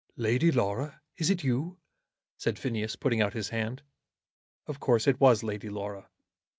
"Lady 0.17 0.51
Laura, 0.51 0.99
is 1.17 1.29
it 1.29 1.43
you?" 1.43 1.77
said 2.35 2.57
Phineas, 2.57 2.95
putting 2.95 3.21
out 3.21 3.33
his 3.35 3.49
hand. 3.49 3.83
Of 4.65 4.79
course 4.79 5.05
it 5.05 5.21
was 5.21 5.43
Lady 5.43 5.69
Laura. 5.69 6.09